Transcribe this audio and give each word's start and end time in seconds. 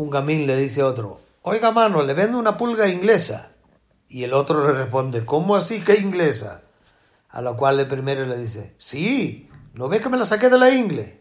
un 0.00 0.08
gamín 0.08 0.46
le 0.46 0.56
dice 0.56 0.80
a 0.80 0.86
otro, 0.86 1.20
oiga 1.42 1.72
mano, 1.72 2.02
le 2.02 2.14
vendo 2.14 2.38
una 2.38 2.56
pulga 2.56 2.88
inglesa. 2.88 3.52
Y 4.08 4.24
el 4.24 4.32
otro 4.32 4.66
le 4.66 4.72
responde, 4.72 5.26
¿cómo 5.26 5.56
así 5.56 5.80
que 5.82 6.00
inglesa? 6.00 6.62
A 7.28 7.42
lo 7.42 7.54
cual 7.56 7.78
el 7.78 7.86
primero 7.86 8.24
le 8.24 8.38
dice, 8.38 8.74
sí, 8.78 9.50
¿no 9.74 9.90
ve 9.90 10.00
que 10.00 10.08
me 10.08 10.16
la 10.16 10.24
saqué 10.24 10.48
de 10.48 10.56
la 10.56 10.70
ingle? 10.70 11.19